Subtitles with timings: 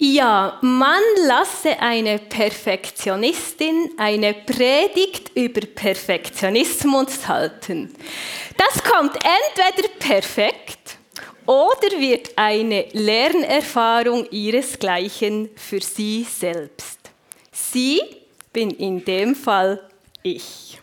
[0.00, 7.92] Ja, man lasse eine Perfektionistin eine Predigt über Perfektionismus halten.
[8.56, 10.98] Das kommt entweder perfekt
[11.46, 17.00] oder wird eine Lernerfahrung ihresgleichen für sie selbst.
[17.50, 18.00] Sie
[18.52, 19.82] bin in dem Fall
[20.22, 20.78] ich.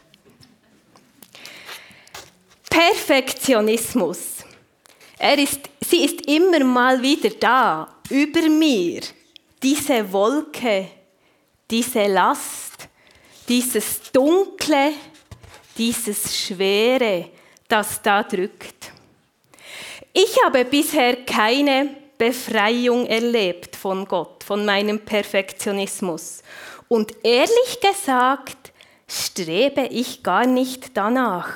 [2.69, 4.43] Perfektionismus.
[5.17, 9.01] Er ist, sie ist immer mal wieder da, über mir.
[9.61, 10.87] Diese Wolke,
[11.69, 12.87] diese Last,
[13.47, 14.93] dieses Dunkle,
[15.77, 17.29] dieses Schwere,
[17.67, 18.91] das da drückt.
[20.13, 26.41] Ich habe bisher keine Befreiung erlebt von Gott, von meinem Perfektionismus.
[26.87, 28.71] Und ehrlich gesagt
[29.07, 31.49] strebe ich gar nicht danach.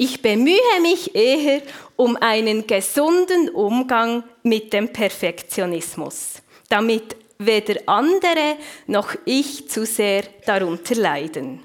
[0.00, 1.60] Ich bemühe mich eher
[1.96, 6.34] um einen gesunden Umgang mit dem Perfektionismus,
[6.68, 11.64] damit weder andere noch ich zu sehr darunter leiden.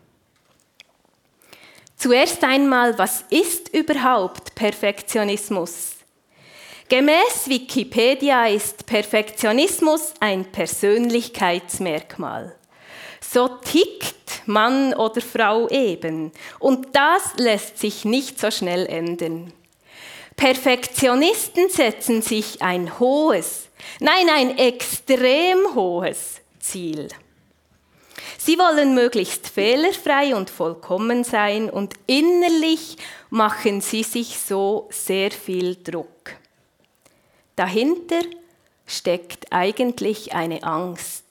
[1.97, 5.93] Zuerst einmal, was ist überhaupt Perfektionismus?
[6.89, 12.55] Gemäß Wikipedia ist Perfektionismus ein Persönlichkeitsmerkmal.
[13.21, 16.31] So tickt Mann oder Frau eben.
[16.61, 19.53] Und das lässt sich nicht so schnell ändern.
[20.37, 23.69] Perfektionisten setzen sich ein hohes,
[24.01, 27.09] nein, ein extrem hohes Ziel.
[28.39, 32.97] Sie wollen möglichst fehlerfrei und vollkommen sein und innerlich
[33.31, 36.33] machen sie sich so sehr viel Druck.
[37.56, 38.20] Dahinter
[38.87, 41.25] steckt eigentlich eine Angst.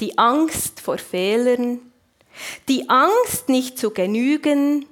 [0.00, 1.80] Die Angst vor Fehlern,
[2.68, 4.86] die Angst nicht zu genügen,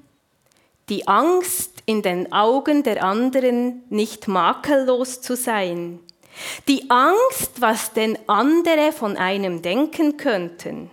[0.89, 6.01] die Angst in den Augen der anderen nicht makellos zu sein,
[6.69, 10.91] die Angst, was denn andere von einem denken könnten.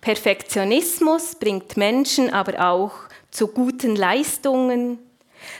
[0.00, 2.92] Perfektionismus bringt Menschen aber auch
[3.30, 4.98] zu guten Leistungen,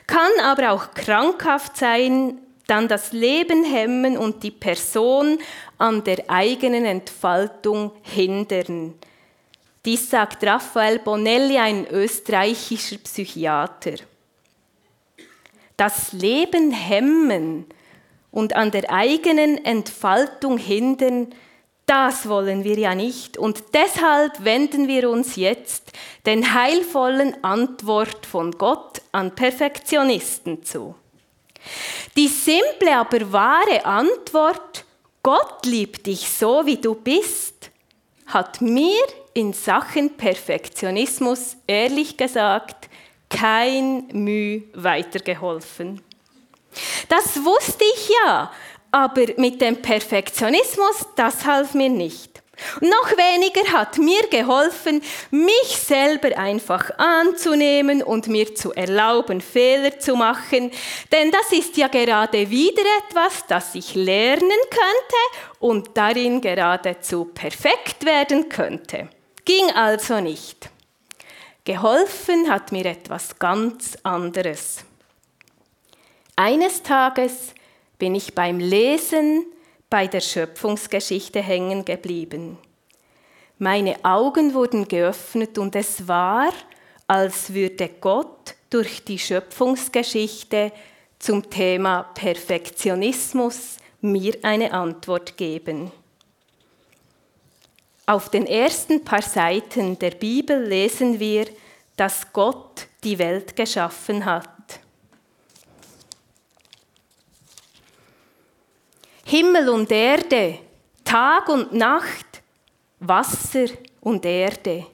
[0.06, 5.38] kann aber auch krankhaft sein, dann das Leben hemmen und die Person
[5.78, 8.94] an der eigenen Entfaltung hindern.
[9.84, 13.94] Dies sagt Raphael Bonelli, ein österreichischer Psychiater.
[15.76, 17.64] Das Leben hemmen
[18.30, 21.34] und an der eigenen Entfaltung hindern,
[21.86, 23.36] das wollen wir ja nicht.
[23.36, 25.92] Und deshalb wenden wir uns jetzt
[26.26, 30.94] den heilvollen Antwort von Gott an Perfektionisten zu.
[32.16, 34.84] Die simple, aber wahre Antwort,
[35.22, 37.70] Gott liebt dich so, wie du bist,
[38.26, 39.02] hat mir
[39.34, 42.88] in Sachen Perfektionismus ehrlich gesagt
[43.28, 46.02] kein Mühe weitergeholfen.
[47.08, 48.52] Das wusste ich ja,
[48.90, 52.42] aber mit dem Perfektionismus, das half mir nicht.
[52.80, 60.16] noch weniger hat mir geholfen, mich selber einfach anzunehmen und mir zu erlauben, Fehler zu
[60.16, 60.70] machen.
[61.12, 68.04] Denn das ist ja gerade wieder etwas, das ich lernen könnte und darin geradezu perfekt
[68.04, 69.08] werden könnte.
[69.44, 70.70] Ging also nicht.
[71.64, 74.84] Geholfen hat mir etwas ganz anderes.
[76.36, 77.54] Eines Tages
[78.00, 79.46] bin ich beim Lesen
[79.88, 82.58] bei der Schöpfungsgeschichte hängen geblieben.
[83.58, 86.50] Meine Augen wurden geöffnet und es war,
[87.06, 90.72] als würde Gott durch die Schöpfungsgeschichte
[91.18, 95.92] zum Thema Perfektionismus mir eine Antwort geben.
[98.06, 101.46] Auf den ersten paar Seiten der Bibel lesen wir,
[101.96, 104.48] dass Gott die Welt geschaffen hat.
[109.30, 110.58] Himmel und Erde,
[111.04, 112.42] Tag und Nacht,
[112.98, 113.66] Wasser
[114.00, 114.86] und Erde.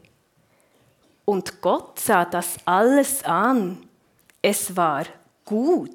[1.24, 3.88] Und Gott sah das alles an.
[4.42, 5.06] Es war
[5.42, 5.90] gut.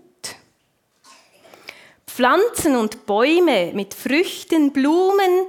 [2.08, 5.46] Pflanzen und Bäume mit Früchten, Blumen.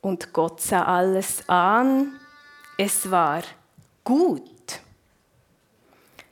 [0.00, 2.18] Und Gott sah alles an.
[2.78, 3.42] Es war
[4.02, 4.80] gut.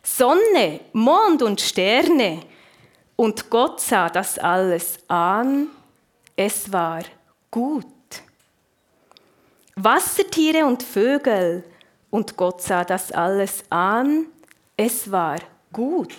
[0.03, 2.41] Sonne, Mond und Sterne,
[3.19, 5.67] und Gott sah das alles an,
[6.37, 7.03] es war
[7.51, 7.85] gut.
[9.75, 11.65] Wassertiere und Vögel,
[12.11, 14.27] und Gott sah das alles an,
[14.77, 15.39] es war
[15.73, 16.15] gut.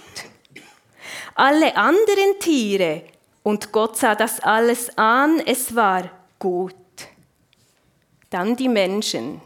[1.35, 3.03] Alle anderen Tiere,
[3.43, 6.03] und Gott sah das alles an, es war
[6.37, 6.75] gut.
[8.29, 9.39] Dann die Menschen,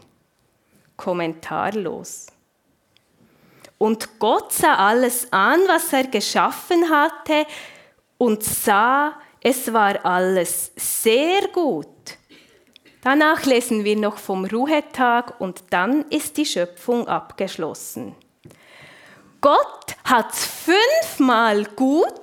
[0.96, 2.26] kommentarlos.
[3.78, 7.46] Und Gott sah alles an, was er geschaffen hatte,
[8.18, 11.88] und sah, es war alles sehr gut.
[13.02, 18.14] Danach lesen wir noch vom Ruhetag und dann ist die Schöpfung abgeschlossen.
[19.42, 22.14] Gott hat fünfmal gut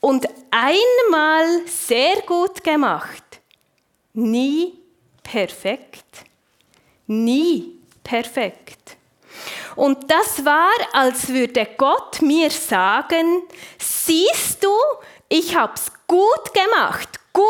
[0.00, 3.24] und einmal sehr gut gemacht.
[4.12, 4.78] Nie
[5.24, 6.24] perfekt.
[7.08, 8.96] Nie perfekt.
[9.76, 13.42] Und das war, als würde Gott mir sagen,
[13.78, 14.70] siehst du,
[15.28, 17.08] ich hab's gut gemacht.
[17.32, 17.44] Gut,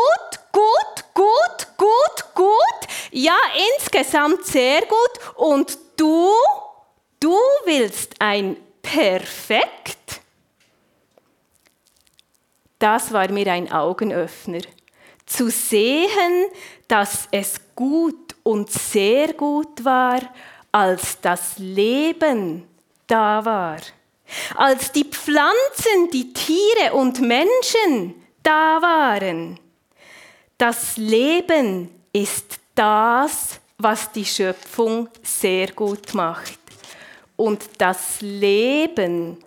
[0.51, 2.89] gut, gut, gut, gut.
[3.11, 3.37] Ja,
[3.77, 5.35] insgesamt sehr gut.
[5.35, 6.31] Und du,
[7.19, 10.21] du willst ein Perfekt?
[12.79, 14.61] Das war mir ein Augenöffner.
[15.25, 16.51] Zu sehen,
[16.87, 20.21] dass es gut und sehr gut war,
[20.75, 22.67] als das Leben
[23.07, 23.77] da war.
[24.57, 28.13] Als die Pflanzen, die Tiere und Menschen
[28.43, 29.57] da waren.
[30.57, 36.59] Das Leben ist das, was die Schöpfung sehr gut macht.
[37.37, 39.37] Und das Leben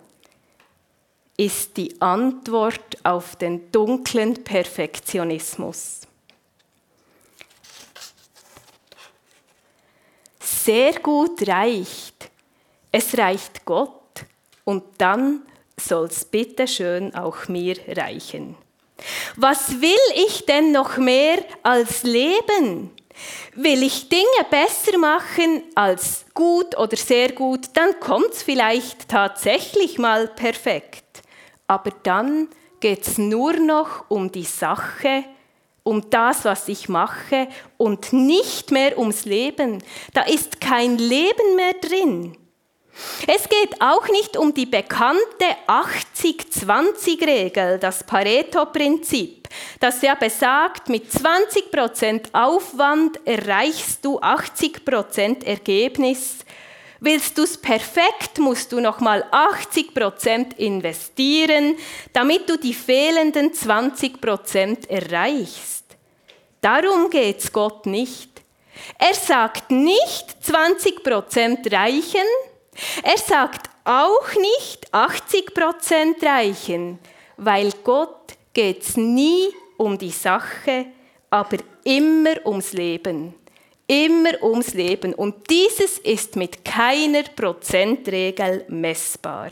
[1.37, 5.98] ist die Antwort auf den dunklen Perfektionismus.
[10.71, 12.29] Sehr gut reicht.
[12.91, 14.23] Es reicht Gott
[14.65, 15.41] und dann
[15.81, 18.55] soll es bitte schön auch mir reichen.
[19.35, 22.91] Was will ich denn noch mehr als leben?
[23.55, 29.97] Will ich Dinge besser machen als gut oder sehr gut, dann kommt es vielleicht tatsächlich
[29.97, 31.23] mal perfekt.
[31.65, 32.47] Aber dann
[32.79, 35.23] geht es nur noch um die Sache,
[35.83, 37.47] um das, was ich mache
[37.77, 39.83] und nicht mehr ums Leben.
[40.13, 42.35] Da ist kein Leben mehr drin.
[43.27, 49.47] Es geht auch nicht um die bekannte 80-20-Regel, das Pareto-Prinzip,
[49.79, 56.39] das ja besagt, mit 20% Aufwand erreichst du 80% Ergebnis.
[57.01, 61.77] Willst du es perfekt, musst du nochmal 80% investieren,
[62.11, 65.85] damit du die fehlenden 20% erreichst.
[66.59, 68.29] Darum geht es Gott nicht.
[68.97, 72.27] Er sagt nicht 20% reichen,
[73.03, 76.99] er sagt auch nicht 80 Prozent reichen,
[77.37, 79.47] weil Gott geht es nie
[79.77, 80.87] um die Sache,
[81.29, 83.35] aber immer ums Leben.
[83.89, 85.15] Immer ums Leben.
[85.15, 89.49] Und dieses ist mit keiner Prozentregel messbar.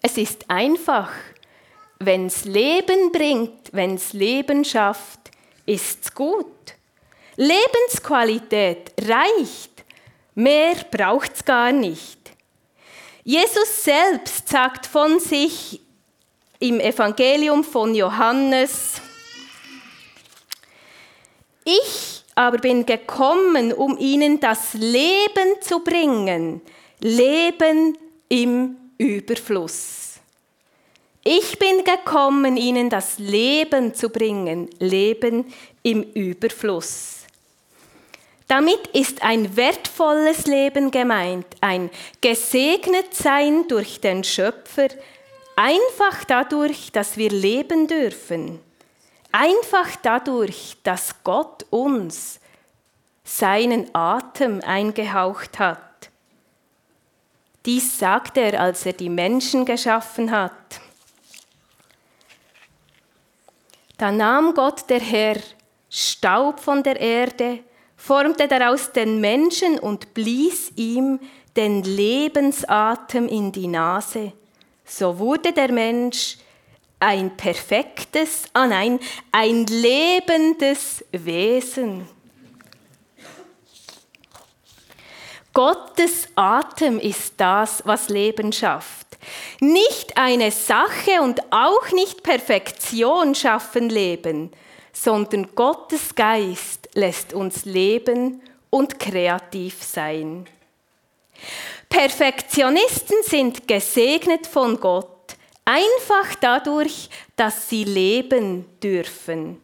[0.00, 1.10] Es ist einfach.
[1.98, 5.32] Wenn es Leben bringt, wenn es Leben schafft,
[5.66, 6.46] ist es gut.
[7.34, 9.84] Lebensqualität reicht.
[10.36, 12.18] Mehr braucht es gar nicht.
[13.24, 15.80] Jesus selbst sagt von sich
[16.60, 19.00] im Evangelium von Johannes,
[21.64, 26.60] ich aber bin gekommen, um ihnen das Leben zu bringen,
[27.00, 27.98] Leben
[28.28, 30.20] im Überfluss.
[31.24, 37.18] Ich bin gekommen, ihnen das Leben zu bringen, Leben im Überfluss.
[38.48, 44.88] Damit ist ein wertvolles Leben gemeint, ein gesegnet sein durch den Schöpfer,
[45.56, 48.58] einfach dadurch, dass wir leben dürfen,
[49.32, 52.38] einfach dadurch, dass Gott uns
[53.24, 56.10] seinen Atem eingehaucht hat.
[57.64, 60.52] Dies sagt er, als er die Menschen geschaffen hat.
[63.98, 65.36] Da nahm Gott der Herr
[65.88, 67.60] Staub von der Erde,
[67.96, 71.20] formte daraus den Menschen und blies ihm
[71.54, 74.32] den Lebensatem in die Nase.
[74.84, 76.38] So wurde der Mensch
[77.02, 79.00] ein perfektes, ah nein,
[79.32, 82.08] ein lebendes Wesen.
[85.52, 89.18] Gottes Atem ist das, was Leben schafft.
[89.58, 94.52] Nicht eine Sache und auch nicht Perfektion schaffen Leben,
[94.92, 100.46] sondern Gottes Geist lässt uns leben und kreativ sein.
[101.88, 105.11] Perfektionisten sind gesegnet von Gott,
[105.64, 109.60] einfach dadurch, dass sie leben dürfen.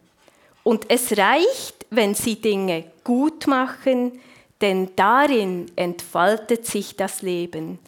[0.63, 4.21] Und es reicht, wenn sie Dinge gut machen,
[4.61, 7.79] denn darin entfaltet sich das Leben.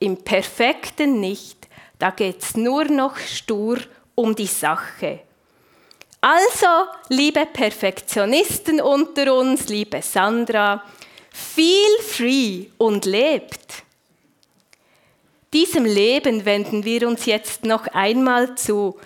[0.00, 1.68] im Perfekten nicht.
[1.98, 3.78] Da geht es nur noch stur
[4.14, 5.20] um die Sache.
[6.20, 10.84] Also, liebe Perfektionisten unter uns, liebe Sandra,
[11.30, 13.84] feel free und lebt.
[15.52, 18.98] Diesem Leben wenden wir uns jetzt noch einmal zu.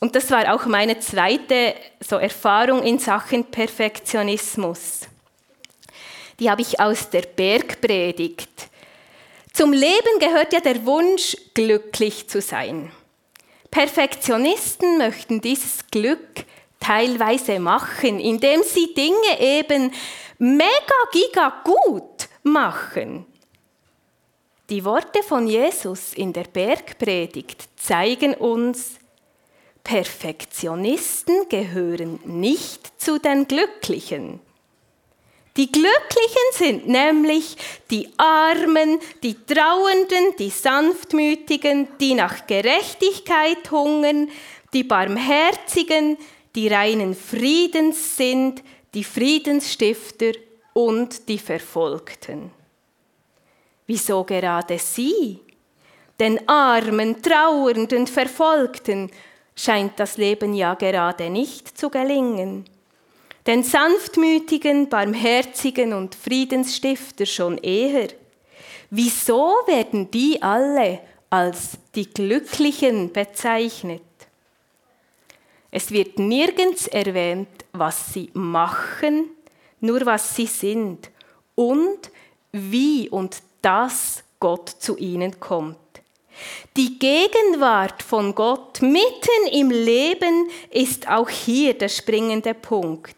[0.00, 5.00] Und das war auch meine zweite so Erfahrung in Sachen Perfektionismus.
[6.38, 8.68] Die habe ich aus der Bergpredigt.
[9.52, 12.92] Zum Leben gehört ja der Wunsch, glücklich zu sein.
[13.70, 16.44] Perfektionisten möchten dieses Glück
[16.80, 19.92] teilweise machen, indem sie Dinge eben
[20.38, 20.66] mega
[21.12, 23.26] giga gut machen.
[24.68, 28.96] Die Worte von Jesus in der Bergpredigt zeigen uns,
[29.84, 34.40] Perfektionisten gehören nicht zu den Glücklichen.
[35.56, 37.56] Die Glücklichen sind nämlich
[37.92, 44.28] die Armen, die Trauernden, die Sanftmütigen, die nach Gerechtigkeit hungern,
[44.72, 46.18] die Barmherzigen,
[46.56, 50.32] die reinen Friedens sind, die Friedensstifter
[50.74, 52.50] und die Verfolgten.
[53.86, 55.40] Wieso gerade sie?
[56.18, 59.10] Den Armen, Trauernden, Verfolgten
[59.54, 62.64] scheint das Leben ja gerade nicht zu gelingen
[63.46, 68.08] den sanftmütigen, barmherzigen und Friedensstifter schon eher.
[68.90, 71.00] Wieso werden die alle
[71.30, 74.02] als die Glücklichen bezeichnet?
[75.70, 79.30] Es wird nirgends erwähnt, was sie machen,
[79.80, 81.10] nur was sie sind
[81.54, 82.10] und
[82.52, 85.78] wie und dass Gott zu ihnen kommt.
[86.76, 93.16] Die Gegenwart von Gott mitten im Leben ist auch hier der springende Punkt.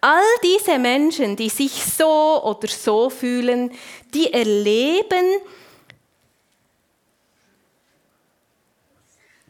[0.00, 3.72] All diese Menschen, die sich so oder so fühlen,
[4.14, 5.40] die erleben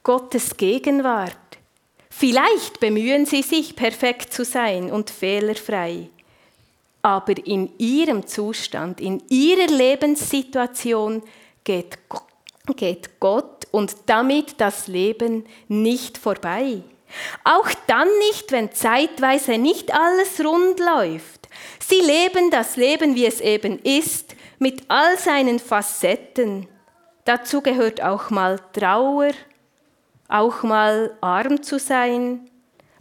[0.02, 1.36] Gottes Gegenwart.
[2.08, 6.08] Vielleicht bemühen sie sich, perfekt zu sein und fehlerfrei.
[7.06, 11.22] Aber in ihrem Zustand, in ihrer Lebenssituation
[11.62, 11.98] geht,
[12.74, 16.82] geht Gott und damit das Leben nicht vorbei.
[17.44, 21.48] Auch dann nicht, wenn zeitweise nicht alles rund läuft.
[21.78, 26.66] Sie leben das Leben, wie es eben ist, mit all seinen Facetten.
[27.24, 29.30] Dazu gehört auch mal Trauer,
[30.26, 32.50] auch mal arm zu sein,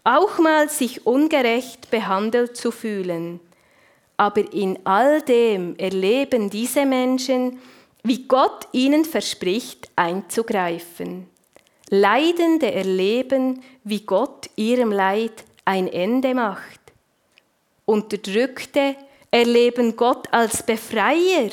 [0.04, 3.40] auch mal sich ungerecht behandelt zu fühlen.
[4.18, 7.60] Aber in all dem erleben diese Menschen,
[8.04, 11.28] wie Gott ihnen verspricht, einzugreifen.
[11.90, 16.80] Leidende erleben, wie Gott ihrem Leid ein Ende macht.
[17.86, 18.96] Unterdrückte
[19.32, 21.50] erleben Gott als Befreier.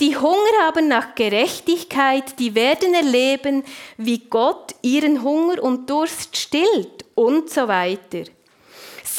[0.00, 3.62] Die Hunger haben nach Gerechtigkeit, die werden erleben,
[3.96, 8.24] wie Gott ihren Hunger und Durst stillt und so weiter.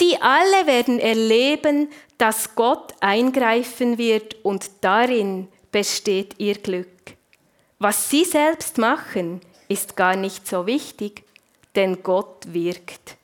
[0.01, 6.87] Sie alle werden erleben, dass Gott eingreifen wird und darin besteht ihr Glück.
[7.77, 11.23] Was sie selbst machen, ist gar nicht so wichtig,
[11.75, 13.15] denn Gott wirkt.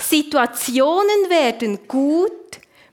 [0.00, 2.32] Situationen werden gut,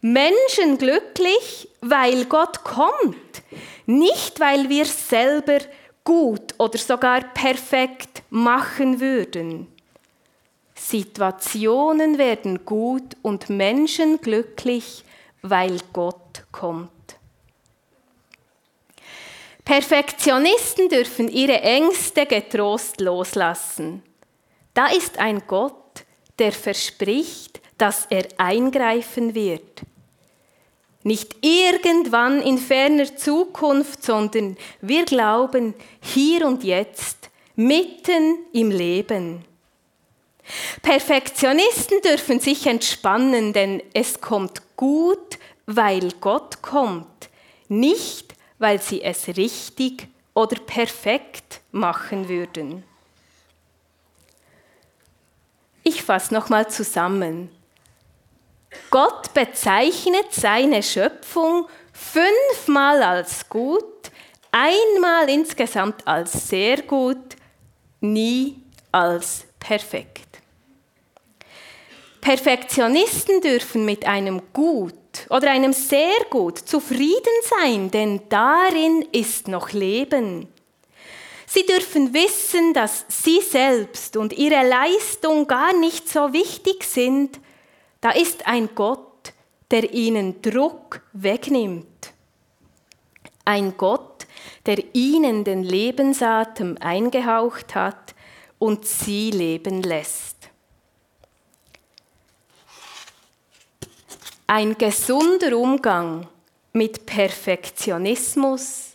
[0.02, 3.42] Menschen glücklich, weil Gott kommt,
[3.88, 5.58] nicht weil wir selber
[6.04, 9.75] gut oder sogar perfekt machen würden.
[10.88, 15.04] Situationen werden gut und Menschen glücklich,
[15.42, 16.92] weil Gott kommt.
[19.64, 24.04] Perfektionisten dürfen ihre Ängste getrost loslassen.
[24.76, 26.06] Da ist ein Gott,
[26.38, 29.82] der verspricht, dass er eingreifen wird.
[31.02, 39.46] Nicht irgendwann in ferner Zukunft, sondern wir glauben hier und jetzt, mitten im Leben.
[40.82, 47.30] Perfektionisten dürfen sich entspannen, denn es kommt gut, weil Gott kommt,
[47.68, 52.84] nicht weil sie es richtig oder perfekt machen würden.
[55.84, 57.50] Ich fasse nochmal zusammen.
[58.90, 63.84] Gott bezeichnet seine Schöpfung fünfmal als gut,
[64.52, 67.36] einmal insgesamt als sehr gut,
[68.02, 68.62] nie
[68.92, 70.35] als perfekt.
[72.26, 74.96] Perfektionisten dürfen mit einem Gut
[75.30, 80.48] oder einem sehr gut zufrieden sein, denn darin ist noch Leben.
[81.46, 87.40] Sie dürfen wissen, dass sie selbst und ihre Leistung gar nicht so wichtig sind.
[88.02, 89.34] Da ist ein Gott,
[89.70, 92.12] der ihnen Druck wegnimmt.
[93.46, 94.26] Ein Gott,
[94.66, 98.16] der ihnen den Lebensatem eingehaucht hat
[98.58, 100.35] und sie leben lässt.
[104.48, 106.28] Ein gesunder Umgang
[106.74, 108.92] mit Perfektionismus,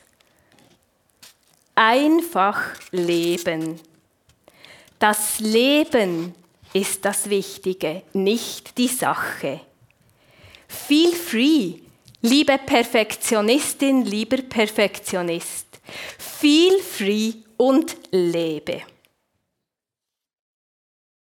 [1.74, 2.60] einfach
[2.92, 3.80] leben.
[5.00, 6.34] Das Leben
[6.72, 9.60] ist das Wichtige, nicht die Sache.
[10.68, 11.80] Feel free,
[12.22, 15.66] liebe Perfektionistin, lieber Perfektionist.
[16.16, 18.82] Feel free und lebe.